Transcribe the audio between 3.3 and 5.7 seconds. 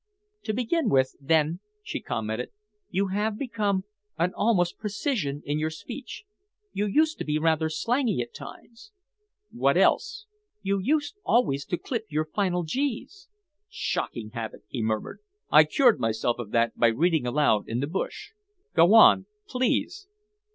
become almost a precisian in your